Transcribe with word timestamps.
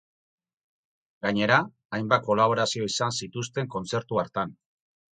Gainera, 1.25 1.59
hainbat 1.99 2.27
kolaborazio 2.31 2.91
izan 2.95 3.17
zituzten 3.23 3.73
kontzertu 3.79 4.25
hartan. 4.27 4.61